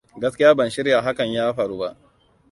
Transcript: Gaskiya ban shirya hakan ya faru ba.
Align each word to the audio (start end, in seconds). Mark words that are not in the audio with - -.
Gaskiya 0.17 0.55
ban 0.55 0.69
shirya 0.69 1.01
hakan 1.01 1.27
ya 1.31 1.53
faru 1.53 1.77
ba. 1.77 1.97